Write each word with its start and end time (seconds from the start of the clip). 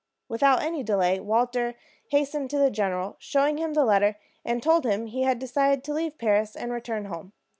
Without 0.27 0.63
any 0.63 0.81
delay 0.81 1.19
Walter 1.19 1.75
hastened 2.07 2.49
to 2.49 2.57
the 2.57 2.71
general, 2.71 3.17
showed 3.19 3.59
him 3.59 3.75
the 3.75 3.85
letter, 3.85 4.17
and 4.43 4.63
told 4.63 4.83
him 4.83 5.05
he 5.05 5.21
had 5.21 5.37
decided 5.37 5.83
to 5.83 5.93
leave 5.93 6.17
Paris 6.17 6.55
and 6.55 6.71
return 6.71 7.05
home. 7.05 7.33